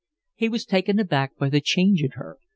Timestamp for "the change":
1.49-2.01